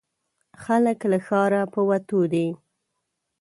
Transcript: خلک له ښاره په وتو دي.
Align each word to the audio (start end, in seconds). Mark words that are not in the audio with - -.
خلک 0.63 0.99
له 1.11 1.17
ښاره 1.25 1.61
په 1.73 1.79
وتو 1.89 2.21
دي. 2.33 2.47